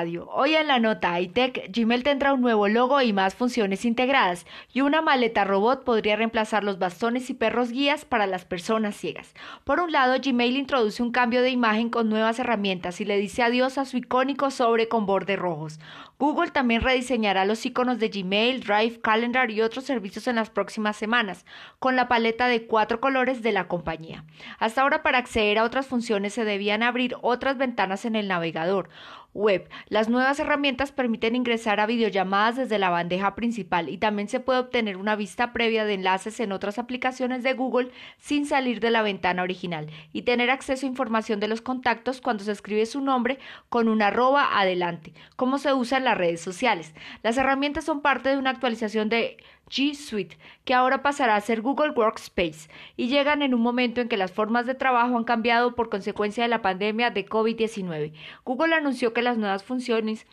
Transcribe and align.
Hoy 0.00 0.54
en 0.54 0.66
la 0.66 0.78
nota 0.78 1.20
iTech, 1.20 1.70
Gmail 1.76 2.02
tendrá 2.02 2.32
un 2.32 2.40
nuevo 2.40 2.68
logo 2.68 3.02
y 3.02 3.12
más 3.12 3.34
funciones 3.34 3.84
integradas, 3.84 4.46
y 4.72 4.80
una 4.80 5.02
maleta 5.02 5.44
robot 5.44 5.84
podría 5.84 6.16
reemplazar 6.16 6.64
los 6.64 6.78
bastones 6.78 7.28
y 7.28 7.34
perros 7.34 7.70
guías 7.70 8.06
para 8.06 8.26
las 8.26 8.46
personas 8.46 8.96
ciegas. 8.96 9.34
Por 9.64 9.78
un 9.78 9.92
lado, 9.92 10.16
Gmail 10.22 10.56
introduce 10.56 11.02
un 11.02 11.12
cambio 11.12 11.42
de 11.42 11.50
imagen 11.50 11.90
con 11.90 12.08
nuevas 12.08 12.38
herramientas 12.38 13.02
y 13.02 13.04
le 13.04 13.18
dice 13.18 13.42
adiós 13.42 13.76
a 13.76 13.84
su 13.84 13.98
icónico 13.98 14.50
sobre 14.50 14.88
con 14.88 15.04
bordes 15.04 15.38
rojos. 15.38 15.78
Google 16.18 16.50
también 16.50 16.80
rediseñará 16.80 17.44
los 17.44 17.64
iconos 17.66 17.98
de 17.98 18.08
Gmail, 18.08 18.60
Drive, 18.60 19.00
Calendar 19.00 19.50
y 19.50 19.60
otros 19.60 19.84
servicios 19.84 20.26
en 20.28 20.36
las 20.36 20.48
próximas 20.48 20.96
semanas, 20.96 21.44
con 21.78 21.94
la 21.94 22.08
paleta 22.08 22.46
de 22.46 22.66
cuatro 22.66 23.00
colores 23.00 23.42
de 23.42 23.52
la 23.52 23.68
compañía. 23.68 24.24
Hasta 24.58 24.80
ahora, 24.80 25.02
para 25.02 25.18
acceder 25.18 25.58
a 25.58 25.64
otras 25.64 25.86
funciones 25.86 26.32
se 26.32 26.44
debían 26.44 26.82
abrir 26.82 27.16
otras 27.20 27.58
ventanas 27.58 28.06
en 28.06 28.16
el 28.16 28.28
navegador 28.28 28.88
web. 29.34 29.68
Las 29.88 30.08
nuevas 30.08 30.40
herramientas 30.40 30.92
permiten 30.92 31.36
ingresar 31.36 31.80
a 31.80 31.86
videollamadas 31.86 32.56
desde 32.56 32.78
la 32.78 32.90
bandeja 32.90 33.34
principal 33.34 33.88
y 33.88 33.98
también 33.98 34.28
se 34.28 34.40
puede 34.40 34.60
obtener 34.60 34.96
una 34.96 35.16
vista 35.16 35.52
previa 35.52 35.84
de 35.84 35.94
enlaces 35.94 36.40
en 36.40 36.52
otras 36.52 36.78
aplicaciones 36.78 37.42
de 37.42 37.54
Google 37.54 37.90
sin 38.18 38.46
salir 38.46 38.80
de 38.80 38.90
la 38.90 39.02
ventana 39.02 39.42
original 39.42 39.88
y 40.12 40.22
tener 40.22 40.50
acceso 40.50 40.86
a 40.86 40.88
información 40.88 41.40
de 41.40 41.48
los 41.48 41.60
contactos 41.60 42.20
cuando 42.20 42.44
se 42.44 42.52
escribe 42.52 42.86
su 42.86 43.00
nombre 43.00 43.38
con 43.68 43.88
una 43.88 44.08
arroba 44.08 44.58
adelante, 44.58 45.14
como 45.36 45.58
se 45.58 45.72
usa 45.72 45.98
en 45.98 46.04
las 46.04 46.18
redes 46.18 46.40
sociales. 46.40 46.94
Las 47.22 47.36
herramientas 47.36 47.84
son 47.84 48.00
parte 48.00 48.30
de 48.30 48.38
una 48.38 48.50
actualización 48.50 49.08
de 49.08 49.36
G 49.70 49.94
Suite, 49.94 50.36
que 50.64 50.74
ahora 50.74 51.02
pasará 51.02 51.36
a 51.36 51.40
ser 51.40 51.62
Google 51.62 51.90
Workspace, 51.90 52.68
y 52.96 53.08
llegan 53.08 53.40
en 53.42 53.54
un 53.54 53.60
momento 53.60 54.00
en 54.00 54.08
que 54.08 54.16
las 54.16 54.32
formas 54.32 54.66
de 54.66 54.74
trabajo 54.74 55.16
han 55.16 55.24
cambiado 55.24 55.74
por 55.74 55.88
consecuencia 55.88 56.42
de 56.42 56.48
la 56.48 56.60
pandemia 56.60 57.10
de 57.10 57.26
COVID-19. 57.26 58.12
Google 58.44 58.74
anunció 58.74 59.12
que 59.12 59.22
las 59.22 59.38
nuevas 59.38 59.62
funciones 59.62 60.26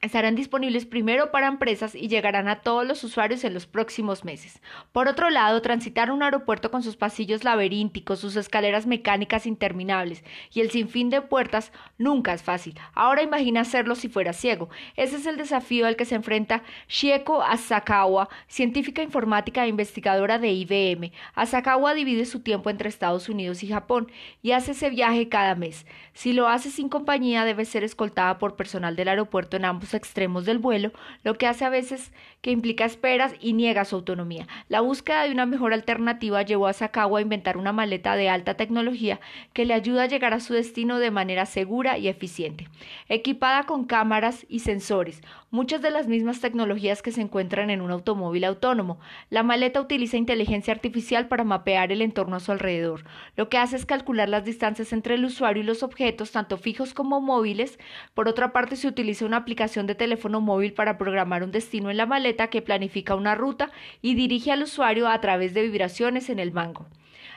estarán 0.00 0.34
disponibles 0.34 0.86
primero 0.86 1.30
para 1.30 1.46
empresas 1.46 1.94
y 1.94 2.08
llegarán 2.08 2.48
a 2.48 2.60
todos 2.60 2.86
los 2.86 3.04
usuarios 3.04 3.44
en 3.44 3.52
los 3.52 3.66
próximos 3.66 4.24
meses. 4.24 4.60
Por 4.92 5.08
otro 5.08 5.28
lado, 5.28 5.60
transitar 5.60 6.10
un 6.10 6.22
aeropuerto 6.22 6.70
con 6.70 6.82
sus 6.82 6.96
pasillos 6.96 7.44
laberínticos, 7.44 8.20
sus 8.20 8.36
escaleras 8.36 8.86
mecánicas 8.86 9.46
interminables 9.46 10.24
y 10.52 10.60
el 10.60 10.70
sinfín 10.70 11.10
de 11.10 11.20
puertas 11.20 11.72
nunca 11.98 12.32
es 12.32 12.42
fácil. 12.42 12.78
Ahora 12.94 13.22
imagina 13.22 13.60
hacerlo 13.60 13.94
si 13.94 14.08
fuera 14.08 14.32
ciego. 14.32 14.70
Ese 14.96 15.16
es 15.16 15.26
el 15.26 15.36
desafío 15.36 15.86
al 15.86 15.96
que 15.96 16.06
se 16.06 16.14
enfrenta 16.14 16.62
Shieko 16.88 17.42
Asakawa, 17.42 18.30
científica 18.48 19.02
informática 19.02 19.64
e 19.64 19.68
investigadora 19.68 20.38
de 20.38 20.50
IBM. 20.50 21.12
Asakawa 21.34 21.92
divide 21.92 22.24
su 22.24 22.40
tiempo 22.40 22.70
entre 22.70 22.88
Estados 22.88 23.28
Unidos 23.28 23.62
y 23.62 23.68
Japón 23.68 24.10
y 24.42 24.52
hace 24.52 24.72
ese 24.72 24.88
viaje 24.88 25.28
cada 25.28 25.54
mes. 25.54 25.84
Si 26.14 26.32
lo 26.32 26.48
hace 26.48 26.70
sin 26.70 26.88
compañía, 26.88 27.44
debe 27.44 27.66
ser 27.66 27.84
escoltada 27.84 28.38
por 28.38 28.56
personal 28.56 28.96
del 28.96 29.08
aeropuerto 29.08 29.58
en 29.58 29.66
ambos 29.66 29.89
extremos 29.96 30.44
del 30.44 30.58
vuelo, 30.58 30.92
lo 31.24 31.34
que 31.34 31.46
hace 31.46 31.64
a 31.64 31.70
veces 31.70 32.12
que 32.40 32.50
implica 32.50 32.84
esperas 32.84 33.34
y 33.40 33.52
niega 33.52 33.84
su 33.84 33.96
autonomía. 33.96 34.46
La 34.68 34.80
búsqueda 34.80 35.24
de 35.24 35.32
una 35.32 35.46
mejor 35.46 35.72
alternativa 35.72 36.42
llevó 36.42 36.66
a 36.66 36.72
Sakawa 36.72 37.18
a 37.18 37.22
inventar 37.22 37.56
una 37.56 37.72
maleta 37.72 38.16
de 38.16 38.28
alta 38.28 38.54
tecnología 38.54 39.20
que 39.52 39.64
le 39.64 39.74
ayuda 39.74 40.04
a 40.04 40.06
llegar 40.06 40.32
a 40.32 40.40
su 40.40 40.54
destino 40.54 40.98
de 40.98 41.10
manera 41.10 41.46
segura 41.46 41.98
y 41.98 42.08
eficiente. 42.08 42.68
Equipada 43.08 43.64
con 43.64 43.84
cámaras 43.84 44.46
y 44.48 44.60
sensores, 44.60 45.20
muchas 45.50 45.82
de 45.82 45.90
las 45.90 46.06
mismas 46.06 46.40
tecnologías 46.40 47.02
que 47.02 47.12
se 47.12 47.20
encuentran 47.20 47.70
en 47.70 47.80
un 47.80 47.90
automóvil 47.90 48.44
autónomo, 48.44 49.00
la 49.28 49.42
maleta 49.42 49.80
utiliza 49.80 50.16
inteligencia 50.16 50.72
artificial 50.72 51.28
para 51.28 51.44
mapear 51.44 51.92
el 51.92 52.02
entorno 52.02 52.36
a 52.36 52.40
su 52.40 52.52
alrededor. 52.52 53.04
Lo 53.36 53.48
que 53.48 53.58
hace 53.58 53.76
es 53.76 53.86
calcular 53.86 54.28
las 54.28 54.44
distancias 54.44 54.92
entre 54.92 55.14
el 55.14 55.24
usuario 55.24 55.62
y 55.62 55.66
los 55.66 55.82
objetos, 55.82 56.32
tanto 56.32 56.56
fijos 56.56 56.94
como 56.94 57.20
móviles. 57.20 57.78
Por 58.14 58.28
otra 58.28 58.52
parte, 58.52 58.76
se 58.76 58.88
utiliza 58.88 59.26
una 59.26 59.44
de 59.86 59.94
teléfono 59.94 60.40
móvil 60.40 60.72
para 60.72 60.98
programar 60.98 61.42
un 61.42 61.50
destino 61.50 61.90
en 61.90 61.96
la 61.96 62.06
maleta 62.06 62.48
que 62.48 62.62
planifica 62.62 63.14
una 63.14 63.34
ruta 63.34 63.70
y 64.02 64.14
dirige 64.14 64.52
al 64.52 64.62
usuario 64.62 65.08
a 65.08 65.20
través 65.20 65.54
de 65.54 65.62
vibraciones 65.62 66.30
en 66.30 66.38
el 66.38 66.52
mango. 66.52 66.86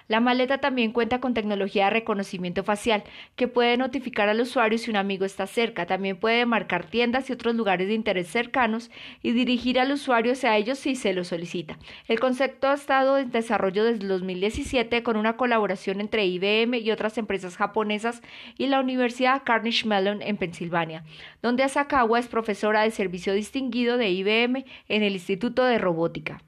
La 0.08 0.20
maleta 0.20 0.58
también 0.58 0.92
cuenta 0.92 1.20
con 1.20 1.34
tecnología 1.34 1.86
de 1.86 1.92
reconocimiento 1.92 2.64
facial, 2.64 3.04
que 3.36 3.48
puede 3.48 3.78
notificar 3.78 4.30
al 4.30 4.42
usuario 4.42 4.78
si 4.78 4.90
un 4.90 4.98
amigo 4.98 5.26
está 5.26 5.48
cerca. 5.48 5.86
También 5.86 6.18
puede 6.18 6.46
marcar 6.46 6.86
tiendas 6.86 7.30
y 7.30 7.34
otros 7.34 7.56
lugares 7.56 7.88
de 7.88 7.94
interés 7.94 8.28
cercanos 8.28 8.92
y 9.22 9.32
dirigir 9.32 9.80
al 9.80 9.92
usuario 9.92 10.34
hacia 10.34 10.58
ellos 10.58 10.80
si 10.80 10.96
se 10.96 11.14
lo 11.14 11.24
solicita. 11.24 11.78
El 12.08 12.20
concepto 12.20 12.68
ha 12.68 12.74
estado 12.74 13.18
en 13.18 13.32
desarrollo 13.32 13.84
desde 13.84 14.08
2017 14.08 15.04
con 15.04 15.18
una 15.18 15.38
colaboración 15.38 16.02
entre 16.02 16.26
IBM 16.26 16.78
y 16.80 16.92
otras 16.92 17.18
empresas 17.18 17.58
japonesas 17.58 18.22
y 18.58 18.68
la 18.68 18.80
Universidad 18.80 19.44
Carnegie 19.44 19.88
Mellon 19.88 20.22
en 20.22 20.38
Pensilvania, 20.38 21.04
donde 21.42 21.64
Asakawa 21.64 22.20
es 22.20 22.28
profesora 22.28 22.82
de 22.82 22.92
servicio 22.92 23.34
distinguido 23.34 23.98
de 23.98 24.10
IBM 24.10 24.66
en 24.90 25.04
el 25.04 25.14
Instituto 25.14 25.64
de 25.64 25.78
Robótica. 25.78 26.42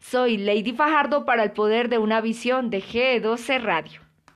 Soy 0.00 0.36
Lady 0.36 0.72
Fajardo 0.72 1.24
para 1.24 1.44
el 1.44 1.52
poder 1.52 1.88
de 1.88 1.98
una 1.98 2.20
visión 2.20 2.70
de 2.70 2.82
G12 2.82 3.60
Radio. 3.60 4.11